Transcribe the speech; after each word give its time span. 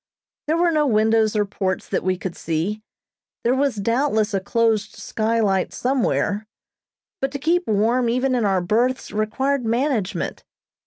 There 0.47 0.57
were 0.57 0.71
no 0.71 0.87
windows 0.87 1.35
or 1.35 1.45
ports 1.45 1.87
that 1.87 2.01
we 2.03 2.17
could 2.17 2.35
see; 2.35 2.81
there 3.43 3.53
was 3.53 3.75
doubtless 3.75 4.33
a 4.33 4.39
closed 4.39 4.95
skylight 4.95 5.73
somewhere, 5.73 6.47
but 7.21 7.29
to 7.33 7.37
keep 7.37 7.67
warm 7.67 8.09
even 8.09 8.33
in 8.33 8.43
our 8.43 8.61
berths 8.61 9.11
required 9.11 9.63
management. 9.63 10.43